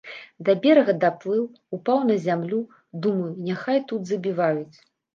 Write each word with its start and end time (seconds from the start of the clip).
Да 0.45 0.53
берага 0.63 0.95
даплыў, 1.03 1.43
упаў 1.79 2.03
на 2.09 2.17
зямлю, 2.25 2.59
думаю, 3.07 3.31
няхай 3.47 3.87
тут 3.93 4.01
забіваюць. 4.15 4.77